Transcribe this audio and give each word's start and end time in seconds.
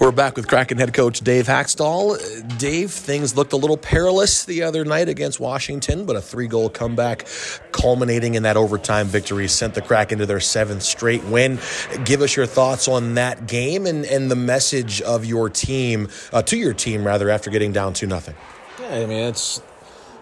We're 0.00 0.12
back 0.12 0.36
with 0.36 0.48
Kraken 0.48 0.78
head 0.78 0.92
coach 0.92 1.20
Dave 1.20 1.46
Hakstol. 1.46 2.58
Dave, 2.58 2.90
things 2.90 3.36
looked 3.36 3.52
a 3.52 3.56
little 3.56 3.76
perilous 3.76 4.44
the 4.44 4.62
other 4.62 4.84
night 4.84 5.08
against 5.08 5.40
Washington, 5.40 6.06
but 6.06 6.16
a 6.16 6.20
three 6.20 6.46
goal 6.46 6.68
comeback 6.68 7.26
culminating 7.72 8.34
in 8.34 8.42
that 8.44 8.56
overtime 8.56 9.06
victory 9.06 9.48
sent 9.48 9.74
the 9.74 9.82
Kraken 9.82 10.18
to 10.18 10.26
their 10.26 10.40
seventh 10.40 10.82
straight 10.82 11.24
win. 11.24 11.58
Give 12.04 12.22
us 12.22 12.36
your 12.36 12.46
thoughts 12.46 12.88
on 12.88 13.14
that 13.14 13.46
game 13.46 13.86
and, 13.86 14.04
and 14.04 14.30
the 14.30 14.36
message 14.36 15.00
of 15.02 15.24
your 15.24 15.48
team, 15.48 16.08
uh, 16.32 16.42
to 16.42 16.56
your 16.56 16.74
team 16.74 17.06
rather, 17.06 17.30
after 17.30 17.50
getting 17.50 17.72
down 17.72 17.92
2 17.92 18.06
nothing. 18.06 18.34
Yeah, 18.80 18.96
I 18.96 19.06
mean, 19.06 19.24
it's, 19.24 19.62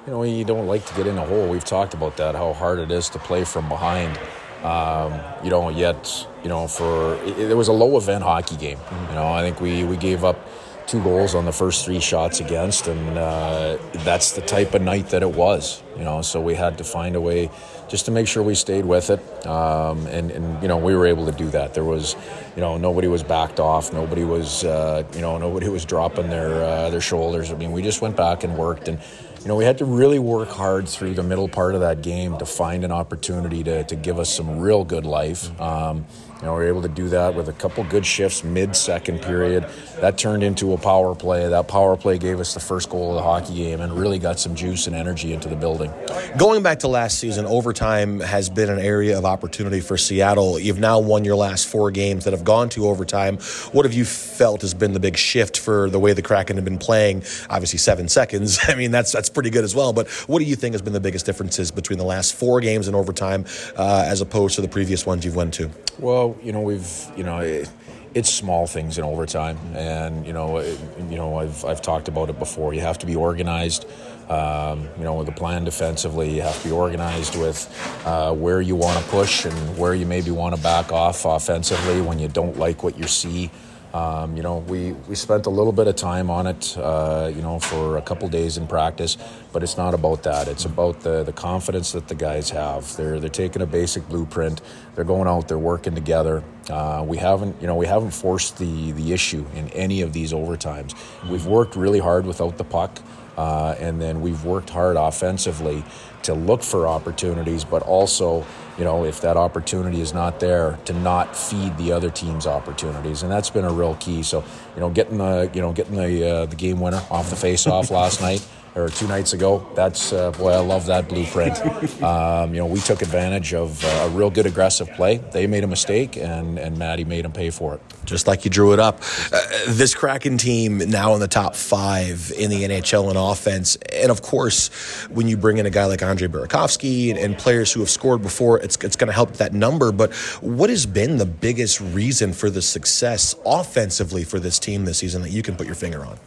you 0.06 0.12
know, 0.12 0.22
you 0.22 0.44
don't 0.44 0.66
like 0.66 0.86
to 0.86 0.94
get 0.94 1.06
in 1.06 1.18
a 1.18 1.26
hole. 1.26 1.48
We've 1.48 1.64
talked 1.64 1.94
about 1.94 2.16
that, 2.18 2.34
how 2.34 2.52
hard 2.52 2.78
it 2.78 2.90
is 2.90 3.08
to 3.10 3.18
play 3.18 3.44
from 3.44 3.68
behind. 3.68 4.18
Um, 4.64 5.20
you 5.44 5.50
know, 5.50 5.68
yet, 5.68 6.26
you 6.42 6.48
know, 6.48 6.66
for 6.66 7.16
it, 7.16 7.50
it, 7.50 7.56
was 7.56 7.68
a 7.68 7.72
low 7.72 7.98
event 7.98 8.24
hockey 8.24 8.56
game. 8.56 8.78
You 9.10 9.14
know, 9.14 9.28
I 9.30 9.42
think 9.42 9.60
we, 9.60 9.84
we 9.84 9.98
gave 9.98 10.24
up 10.24 10.48
two 10.86 11.02
goals 11.02 11.34
on 11.34 11.44
the 11.44 11.52
first 11.52 11.84
three 11.84 12.00
shots 12.00 12.40
against, 12.40 12.88
and 12.88 13.18
uh, 13.18 13.76
that's 14.04 14.32
the 14.32 14.40
type 14.40 14.72
of 14.72 14.80
night 14.80 15.10
that 15.10 15.22
it 15.22 15.30
was. 15.30 15.82
You 15.98 16.04
know, 16.04 16.22
so 16.22 16.40
we 16.40 16.54
had 16.54 16.78
to 16.78 16.84
find 16.84 17.14
a 17.14 17.20
way 17.20 17.50
just 17.88 18.06
to 18.06 18.10
make 18.10 18.26
sure 18.26 18.42
we 18.42 18.54
stayed 18.54 18.86
with 18.86 19.10
it, 19.10 19.46
um, 19.46 20.06
and, 20.06 20.30
and 20.30 20.62
you 20.62 20.68
know 20.68 20.78
we 20.78 20.96
were 20.96 21.06
able 21.06 21.26
to 21.26 21.32
do 21.32 21.50
that. 21.50 21.74
There 21.74 21.84
was, 21.84 22.16
you 22.56 22.62
know, 22.62 22.78
nobody 22.78 23.06
was 23.06 23.22
backed 23.22 23.60
off, 23.60 23.92
nobody 23.92 24.24
was, 24.24 24.64
uh, 24.64 25.04
you 25.14 25.20
know, 25.20 25.36
nobody 25.36 25.68
was 25.68 25.84
dropping 25.84 26.30
their 26.30 26.64
uh, 26.64 26.88
their 26.88 27.02
shoulders. 27.02 27.52
I 27.52 27.54
mean, 27.54 27.72
we 27.72 27.82
just 27.82 28.00
went 28.00 28.16
back 28.16 28.44
and 28.44 28.56
worked 28.56 28.88
and 28.88 28.98
you 29.44 29.48
know, 29.48 29.56
we 29.56 29.64
had 29.64 29.76
to 29.76 29.84
really 29.84 30.18
work 30.18 30.48
hard 30.48 30.88
through 30.88 31.12
the 31.12 31.22
middle 31.22 31.50
part 31.50 31.74
of 31.74 31.82
that 31.82 32.00
game 32.00 32.38
to 32.38 32.46
find 32.46 32.82
an 32.82 32.90
opportunity 32.90 33.62
to, 33.62 33.84
to 33.84 33.94
give 33.94 34.18
us 34.18 34.34
some 34.34 34.58
real 34.58 34.84
good 34.84 35.04
life. 35.04 35.60
Um, 35.60 36.06
you 36.44 36.50
know, 36.50 36.56
we 36.56 36.64
were 36.64 36.68
able 36.68 36.82
to 36.82 36.88
do 36.88 37.08
that 37.08 37.34
with 37.34 37.48
a 37.48 37.54
couple 37.54 37.82
good 37.84 38.04
shifts 38.04 38.44
mid 38.44 38.76
second 38.76 39.22
period. 39.22 39.64
That 40.02 40.18
turned 40.18 40.42
into 40.42 40.74
a 40.74 40.76
power 40.76 41.14
play. 41.14 41.48
That 41.48 41.68
power 41.68 41.96
play 41.96 42.18
gave 42.18 42.38
us 42.38 42.52
the 42.52 42.60
first 42.60 42.90
goal 42.90 43.12
of 43.12 43.14
the 43.14 43.22
hockey 43.22 43.54
game 43.54 43.80
and 43.80 43.90
really 43.94 44.18
got 44.18 44.38
some 44.38 44.54
juice 44.54 44.86
and 44.86 44.94
energy 44.94 45.32
into 45.32 45.48
the 45.48 45.56
building. 45.56 45.90
Going 46.36 46.62
back 46.62 46.80
to 46.80 46.88
last 46.88 47.18
season, 47.18 47.46
overtime 47.46 48.20
has 48.20 48.50
been 48.50 48.68
an 48.68 48.78
area 48.78 49.16
of 49.16 49.24
opportunity 49.24 49.80
for 49.80 49.96
Seattle. 49.96 50.58
You've 50.58 50.78
now 50.78 50.98
won 50.98 51.24
your 51.24 51.34
last 51.34 51.66
four 51.66 51.90
games 51.90 52.24
that 52.24 52.34
have 52.34 52.44
gone 52.44 52.68
to 52.70 52.88
overtime. 52.88 53.38
What 53.72 53.86
have 53.86 53.94
you 53.94 54.04
felt 54.04 54.60
has 54.60 54.74
been 54.74 54.92
the 54.92 55.00
big 55.00 55.16
shift 55.16 55.58
for 55.58 55.88
the 55.88 55.98
way 55.98 56.12
the 56.12 56.20
Kraken 56.20 56.56
have 56.56 56.64
been 56.66 56.76
playing? 56.76 57.22
Obviously, 57.48 57.78
seven 57.78 58.06
seconds. 58.06 58.58
I 58.68 58.74
mean, 58.74 58.90
that's 58.90 59.12
that's 59.12 59.30
pretty 59.30 59.48
good 59.48 59.64
as 59.64 59.74
well. 59.74 59.94
But 59.94 60.10
what 60.28 60.40
do 60.40 60.44
you 60.44 60.56
think 60.56 60.74
has 60.74 60.82
been 60.82 60.92
the 60.92 61.00
biggest 61.00 61.24
differences 61.24 61.70
between 61.70 61.98
the 61.98 62.04
last 62.04 62.34
four 62.34 62.60
games 62.60 62.86
in 62.86 62.94
overtime 62.94 63.46
uh, 63.76 64.04
as 64.06 64.20
opposed 64.20 64.56
to 64.56 64.60
the 64.60 64.68
previous 64.68 65.06
ones 65.06 65.24
you've 65.24 65.36
went 65.36 65.54
to? 65.54 65.70
Well, 65.98 66.33
you 66.42 66.52
know, 66.52 66.60
we've, 66.60 66.88
you 67.16 67.24
know, 67.24 67.38
it, 67.38 67.70
it's 68.14 68.30
small 68.30 68.66
things 68.66 68.96
in 68.96 69.04
overtime, 69.04 69.58
and 69.74 70.26
you 70.26 70.32
know, 70.32 70.58
it, 70.58 70.78
you 71.10 71.16
know, 71.16 71.38
I've 71.38 71.64
I've 71.64 71.82
talked 71.82 72.08
about 72.08 72.30
it 72.30 72.38
before. 72.38 72.72
You 72.72 72.80
have 72.80 72.98
to 72.98 73.06
be 73.06 73.16
organized. 73.16 73.86
Um, 74.28 74.88
you 74.96 75.04
know, 75.04 75.14
with 75.14 75.28
a 75.28 75.32
plan 75.32 75.64
defensively, 75.64 76.36
you 76.36 76.42
have 76.42 76.56
to 76.62 76.68
be 76.68 76.72
organized 76.72 77.36
with 77.38 77.68
uh, 78.06 78.32
where 78.32 78.62
you 78.62 78.74
want 78.74 79.02
to 79.02 79.10
push 79.10 79.44
and 79.44 79.76
where 79.76 79.94
you 79.94 80.06
maybe 80.06 80.30
want 80.30 80.54
to 80.54 80.62
back 80.62 80.92
off 80.92 81.26
offensively 81.26 82.00
when 82.00 82.18
you 82.18 82.28
don't 82.28 82.58
like 82.58 82.82
what 82.82 82.96
you 82.96 83.06
see. 83.06 83.50
Um, 83.94 84.36
you 84.36 84.42
know, 84.42 84.58
we, 84.58 84.90
we 85.08 85.14
spent 85.14 85.46
a 85.46 85.50
little 85.50 85.72
bit 85.72 85.86
of 85.86 85.94
time 85.94 86.28
on 86.28 86.48
it, 86.48 86.76
uh, 86.76 87.30
you 87.32 87.42
know, 87.42 87.60
for 87.60 87.96
a 87.96 88.02
couple 88.02 88.28
days 88.28 88.56
in 88.56 88.66
practice, 88.66 89.16
but 89.52 89.62
it's 89.62 89.76
not 89.76 89.94
about 89.94 90.24
that. 90.24 90.48
It's 90.48 90.64
about 90.64 91.00
the, 91.00 91.22
the 91.22 91.32
confidence 91.32 91.92
that 91.92 92.08
the 92.08 92.16
guys 92.16 92.50
have. 92.50 92.96
They're, 92.96 93.20
they're 93.20 93.30
taking 93.30 93.62
a 93.62 93.66
basic 93.66 94.08
blueprint. 94.08 94.62
They're 94.96 95.04
going 95.04 95.28
out, 95.28 95.46
they're 95.46 95.58
working 95.58 95.94
together. 95.94 96.42
Uh, 96.70 97.04
we 97.06 97.16
haven't, 97.16 97.60
you 97.60 97.66
know, 97.66 97.76
we 97.76 97.86
haven't 97.86 98.12
forced 98.12 98.58
the, 98.58 98.92
the 98.92 99.12
issue 99.12 99.44
in 99.54 99.68
any 99.70 100.00
of 100.02 100.12
these 100.12 100.32
overtimes. 100.32 100.94
We've 101.28 101.46
worked 101.46 101.76
really 101.76 101.98
hard 101.98 102.26
without 102.26 102.58
the 102.58 102.64
puck. 102.64 103.00
Uh, 103.36 103.74
and 103.80 104.00
then 104.00 104.20
we've 104.20 104.44
worked 104.44 104.70
hard 104.70 104.96
offensively 104.96 105.82
to 106.22 106.34
look 106.34 106.62
for 106.62 106.86
opportunities, 106.86 107.64
but 107.64 107.82
also, 107.82 108.46
you 108.78 108.84
know, 108.84 109.04
if 109.04 109.20
that 109.20 109.36
opportunity 109.36 110.00
is 110.00 110.14
not 110.14 110.38
there, 110.38 110.78
to 110.84 110.92
not 110.92 111.36
feed 111.36 111.76
the 111.76 111.90
other 111.92 112.10
team's 112.10 112.46
opportunities, 112.46 113.24
and 113.24 113.32
that's 113.32 113.50
been 113.50 113.64
a 113.64 113.72
real 113.72 113.96
key. 113.96 114.22
So, 114.22 114.44
you 114.74 114.80
know, 114.80 114.88
getting 114.88 115.18
the, 115.18 115.50
you 115.52 115.60
know, 115.60 115.72
getting 115.72 115.96
the 115.96 116.28
uh, 116.28 116.46
the 116.46 116.56
game 116.56 116.80
winner 116.80 117.02
off 117.10 117.28
the 117.28 117.36
face-off 117.36 117.90
last 118.00 118.20
night 118.20 118.46
or 118.74 118.88
two 118.88 119.06
nights 119.06 119.32
ago. 119.32 119.66
That's 119.74 120.12
uh, 120.12 120.32
boy, 120.32 120.50
I 120.50 120.58
love 120.58 120.86
that 120.86 121.08
blueprint. 121.08 121.58
Um, 122.04 122.52
you 122.54 122.60
know, 122.60 122.66
we 122.66 122.80
took 122.80 123.02
advantage 123.02 123.54
of 123.54 123.82
uh, 123.84 123.88
a 123.88 124.08
real 124.10 124.28
good 124.28 124.46
aggressive 124.46 124.90
play. 124.92 125.18
They 125.18 125.46
made 125.46 125.64
a 125.64 125.66
mistake, 125.66 126.16
and 126.16 126.58
and 126.58 126.76
Maddie 126.76 127.04
made 127.04 127.24
them 127.24 127.32
pay 127.32 127.50
for 127.50 127.74
it. 127.74 127.80
Just 128.04 128.26
like 128.26 128.44
you 128.44 128.50
drew 128.50 128.72
it 128.72 128.78
up. 128.78 129.00
Uh, 129.32 129.40
this 129.68 129.94
Kraken 129.94 130.36
team 130.36 130.78
now 130.78 131.14
in 131.14 131.20
the 131.20 131.28
top 131.28 131.54
five 131.54 132.30
in 132.36 132.50
the 132.50 132.64
NHL 132.64 133.10
in 133.10 133.16
offense, 133.16 133.76
and 133.92 134.10
of 134.10 134.22
course, 134.22 134.68
when 135.08 135.28
you 135.28 135.36
bring 135.36 135.58
in 135.58 135.66
a 135.66 135.70
guy 135.70 135.86
like 135.86 136.02
Andre 136.02 136.28
Burakovsky 136.28 137.10
and, 137.10 137.18
and 137.18 137.38
players 137.38 137.72
who 137.72 137.80
have 137.80 137.90
scored 137.90 138.22
before, 138.22 138.60
it's 138.60 138.76
it's 138.82 138.96
going 138.96 139.08
to 139.08 139.14
help 139.14 139.34
that 139.34 139.52
number. 139.52 139.92
But 139.92 140.12
what 140.40 140.68
has 140.68 140.84
been 140.84 141.16
the 141.16 141.26
biggest 141.26 141.80
reason 141.80 142.32
for 142.32 142.50
the 142.50 142.62
success 142.62 143.34
offensively 143.46 144.24
for 144.24 144.38
this 144.38 144.58
team 144.58 144.84
this 144.84 144.98
season 144.98 145.22
that 145.22 145.30
you 145.30 145.42
can 145.42 145.56
put 145.56 145.66
your 145.66 145.76
finger 145.76 146.04
on? 146.04 146.18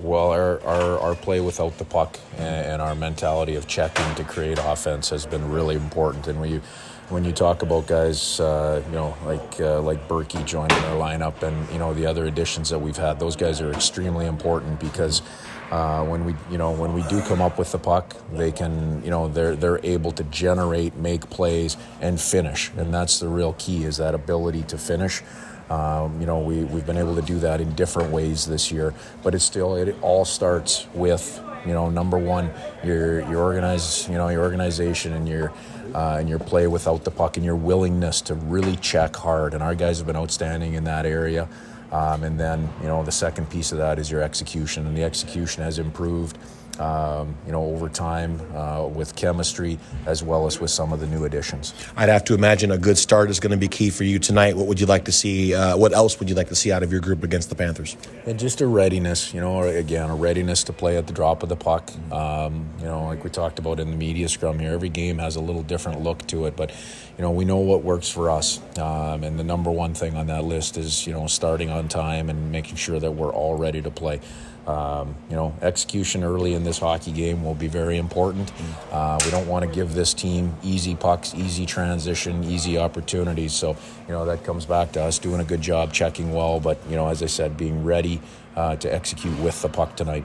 Well, 0.00 0.30
our, 0.30 0.62
our, 0.62 0.98
our 1.00 1.14
play 1.16 1.40
without 1.40 1.76
the 1.78 1.84
puck 1.84 2.20
and, 2.36 2.80
our 2.80 2.94
mentality 2.94 3.56
of 3.56 3.66
checking 3.66 4.14
to 4.14 4.22
create 4.22 4.58
offense 4.62 5.10
has 5.10 5.26
been 5.26 5.50
really 5.50 5.74
important. 5.74 6.28
And 6.28 6.48
you, 6.48 6.62
when 7.08 7.24
you 7.24 7.32
talk 7.32 7.62
about 7.62 7.88
guys, 7.88 8.38
uh, 8.38 8.80
you 8.86 8.92
know, 8.92 9.16
like 9.24 9.60
uh, 9.60 9.80
like 9.80 10.06
Berkey 10.06 10.44
joining 10.46 10.78
our 10.78 10.96
lineup, 10.96 11.42
and 11.42 11.68
you 11.72 11.78
know 11.78 11.94
the 11.94 12.06
other 12.06 12.26
additions 12.26 12.70
that 12.70 12.78
we've 12.78 12.96
had, 12.96 13.18
those 13.18 13.34
guys 13.34 13.60
are 13.60 13.72
extremely 13.72 14.26
important 14.26 14.78
because 14.78 15.22
uh, 15.70 16.04
when 16.04 16.24
we, 16.24 16.34
you 16.50 16.58
know, 16.58 16.70
when 16.70 16.92
we 16.92 17.02
do 17.04 17.20
come 17.22 17.40
up 17.40 17.58
with 17.58 17.72
the 17.72 17.78
puck, 17.78 18.14
they 18.32 18.52
can, 18.52 19.02
you 19.02 19.10
know, 19.10 19.26
they're 19.26 19.56
they're 19.56 19.80
able 19.84 20.12
to 20.12 20.24
generate, 20.24 20.94
make 20.96 21.28
plays, 21.30 21.76
and 22.00 22.20
finish, 22.20 22.70
and 22.76 22.92
that's 22.92 23.18
the 23.18 23.28
real 23.28 23.54
key 23.54 23.84
is 23.84 23.96
that 23.96 24.14
ability 24.14 24.62
to 24.64 24.78
finish. 24.78 25.22
Um, 25.70 26.18
you 26.20 26.26
know, 26.26 26.40
we, 26.40 26.64
we've 26.64 26.86
been 26.86 26.96
able 26.96 27.14
to 27.14 27.22
do 27.22 27.38
that 27.40 27.60
in 27.60 27.72
different 27.74 28.10
ways 28.10 28.46
this 28.46 28.72
year, 28.72 28.94
but 29.22 29.34
it's 29.34 29.44
still, 29.44 29.76
it 29.76 29.96
all 30.00 30.24
starts 30.24 30.86
with, 30.94 31.42
you 31.66 31.72
know, 31.72 31.90
number 31.90 32.16
one, 32.18 32.50
your, 32.82 33.20
your 33.30 33.42
organize, 33.42 34.08
you 34.08 34.14
know, 34.14 34.28
your 34.28 34.42
organization 34.42 35.12
and 35.12 35.28
your, 35.28 35.52
uh, 35.94 36.16
and 36.18 36.28
your 36.28 36.38
play 36.38 36.66
without 36.66 37.04
the 37.04 37.10
puck 37.10 37.36
and 37.36 37.44
your 37.44 37.56
willingness 37.56 38.20
to 38.22 38.34
really 38.34 38.76
check 38.76 39.14
hard. 39.14 39.52
And 39.52 39.62
our 39.62 39.74
guys 39.74 39.98
have 39.98 40.06
been 40.06 40.16
outstanding 40.16 40.74
in 40.74 40.84
that 40.84 41.04
area. 41.04 41.48
Um, 41.92 42.22
and 42.22 42.38
then, 42.38 42.68
you 42.80 42.86
know, 42.86 43.02
the 43.02 43.12
second 43.12 43.48
piece 43.50 43.72
of 43.72 43.78
that 43.78 43.98
is 43.98 44.10
your 44.10 44.22
execution, 44.22 44.86
and 44.86 44.96
the 44.96 45.04
execution 45.04 45.62
has 45.62 45.78
improved. 45.78 46.36
Um, 46.78 47.36
you 47.46 47.52
know, 47.52 47.64
over 47.64 47.88
time 47.88 48.40
uh, 48.54 48.86
with 48.86 49.16
chemistry 49.16 49.78
as 50.06 50.22
well 50.22 50.46
as 50.46 50.60
with 50.60 50.70
some 50.70 50.92
of 50.92 51.00
the 51.00 51.06
new 51.06 51.24
additions. 51.24 51.74
I'd 51.96 52.08
have 52.08 52.24
to 52.24 52.34
imagine 52.34 52.70
a 52.70 52.78
good 52.78 52.98
start 52.98 53.30
is 53.30 53.40
going 53.40 53.50
to 53.50 53.56
be 53.56 53.68
key 53.68 53.90
for 53.90 54.04
you 54.04 54.18
tonight. 54.18 54.56
What 54.56 54.66
would 54.66 54.80
you 54.80 54.86
like 54.86 55.04
to 55.06 55.12
see? 55.12 55.54
Uh, 55.54 55.76
what 55.76 55.92
else 55.92 56.18
would 56.18 56.28
you 56.28 56.34
like 56.34 56.48
to 56.48 56.54
see 56.54 56.72
out 56.72 56.82
of 56.82 56.92
your 56.92 57.00
group 57.00 57.22
against 57.22 57.48
the 57.48 57.54
Panthers? 57.54 57.96
And 58.26 58.38
just 58.38 58.60
a 58.60 58.66
readiness, 58.66 59.34
you 59.34 59.40
know, 59.40 59.62
again, 59.62 60.10
a 60.10 60.16
readiness 60.16 60.64
to 60.64 60.72
play 60.72 60.96
at 60.96 61.06
the 61.06 61.12
drop 61.12 61.42
of 61.42 61.48
the 61.48 61.56
puck. 61.56 61.90
Um, 62.12 62.68
you 62.78 62.84
know, 62.84 63.04
like 63.04 63.24
we 63.24 63.30
talked 63.30 63.58
about 63.58 63.80
in 63.80 63.90
the 63.90 63.96
media 63.96 64.28
scrum 64.28 64.58
here, 64.58 64.72
every 64.72 64.88
game 64.88 65.18
has 65.18 65.36
a 65.36 65.40
little 65.40 65.62
different 65.62 66.02
look 66.02 66.26
to 66.28 66.46
it, 66.46 66.56
but 66.56 66.70
you 67.18 67.22
know, 67.22 67.32
we 67.32 67.44
know 67.44 67.56
what 67.56 67.82
works 67.82 68.08
for 68.08 68.30
us. 68.30 68.60
Um, 68.78 69.24
and 69.24 69.38
the 69.38 69.44
number 69.44 69.72
one 69.72 69.92
thing 69.92 70.14
on 70.16 70.28
that 70.28 70.44
list 70.44 70.76
is, 70.76 71.04
you 71.04 71.12
know, 71.12 71.26
starting 71.26 71.68
on 71.68 71.88
time 71.88 72.30
and 72.30 72.52
making 72.52 72.76
sure 72.76 73.00
that 73.00 73.10
we're 73.10 73.32
all 73.32 73.56
ready 73.56 73.82
to 73.82 73.90
play. 73.90 74.20
Um, 74.68 75.16
you 75.28 75.34
know, 75.34 75.54
execution 75.62 76.22
early 76.22 76.52
in 76.54 76.62
this 76.68 76.78
hockey 76.78 77.12
game 77.12 77.42
will 77.42 77.54
be 77.54 77.66
very 77.66 77.96
important. 77.96 78.52
Uh, 78.92 79.18
we 79.24 79.30
don't 79.30 79.48
want 79.48 79.64
to 79.64 79.70
give 79.70 79.94
this 79.94 80.12
team 80.12 80.54
easy 80.62 80.94
pucks, 80.94 81.34
easy 81.34 81.64
transition, 81.64 82.44
easy 82.44 82.76
opportunities. 82.76 83.54
So, 83.54 83.76
you 84.06 84.14
know, 84.14 84.26
that 84.26 84.44
comes 84.44 84.66
back 84.66 84.92
to 84.92 85.02
us 85.02 85.18
doing 85.18 85.40
a 85.40 85.44
good 85.44 85.62
job, 85.62 85.92
checking 85.92 86.32
well, 86.32 86.60
but, 86.60 86.78
you 86.88 86.96
know, 86.96 87.08
as 87.08 87.22
I 87.22 87.26
said, 87.26 87.56
being 87.56 87.84
ready 87.84 88.20
uh, 88.54 88.76
to 88.76 88.94
execute 88.94 89.38
with 89.40 89.60
the 89.62 89.68
puck 89.68 89.96
tonight. 89.96 90.24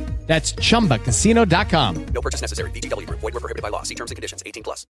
That's 0.27 0.53
chumbacasino.com. 0.53 2.05
No 2.13 2.21
purchase 2.21 2.41
necessary. 2.41 2.71
VGW 2.71 3.05
Group. 3.05 3.19
Void 3.19 3.33
were 3.33 3.39
prohibited 3.41 3.61
by 3.63 3.69
law. 3.69 3.83
See 3.83 3.95
terms 3.95 4.11
and 4.11 4.15
conditions. 4.15 4.41
18 4.45 4.63
plus. 4.63 4.87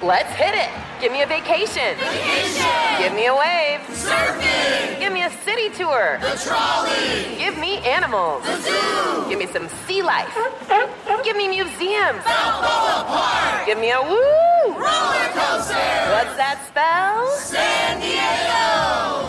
Let's 0.00 0.32
hit 0.34 0.54
it. 0.54 0.70
Give 1.00 1.10
me 1.10 1.22
a 1.22 1.26
vacation. 1.26 1.96
Vacation. 1.98 3.02
Give 3.02 3.12
me 3.14 3.26
a 3.26 3.34
wave. 3.34 3.80
Surfing. 3.90 5.00
Give 5.00 5.12
me 5.12 5.24
a 5.24 5.30
city 5.42 5.70
tour. 5.70 6.18
The 6.20 6.38
trolley. 6.38 7.36
Give 7.36 7.58
me 7.58 7.78
animals. 7.78 8.44
The 8.44 8.60
zoo. 8.62 9.28
Give 9.28 9.38
me 9.40 9.46
some 9.48 9.68
sea 9.86 10.02
life. 10.02 10.32
Give 11.24 11.36
me 11.36 11.48
museums. 11.48 12.22
Balboa 12.22 13.04
Park. 13.08 13.66
Give 13.66 13.78
me 13.78 13.90
a 13.90 14.00
woo. 14.00 14.74
Roller 14.78 15.28
coaster. 15.34 15.74
What's 16.14 16.36
that 16.38 16.62
spell? 16.68 17.26
San 17.34 17.56
Diego. 17.58 17.87